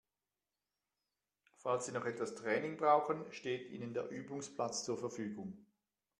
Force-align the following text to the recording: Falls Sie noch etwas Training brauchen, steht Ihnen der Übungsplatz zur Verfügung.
Falls 1.59 1.85
Sie 1.85 1.91
noch 1.91 2.05
etwas 2.07 2.33
Training 2.33 2.75
brauchen, 2.75 3.23
steht 3.31 3.69
Ihnen 3.69 3.93
der 3.93 4.09
Übungsplatz 4.09 4.83
zur 4.83 4.97
Verfügung. 4.97 5.55